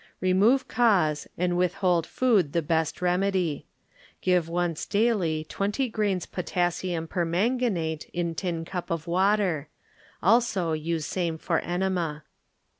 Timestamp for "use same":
10.73-11.37